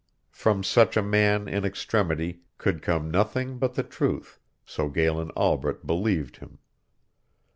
[0.31, 5.85] From such a man in extremity could come nothing but the truth, so Galen Albret
[5.85, 6.57] believed him.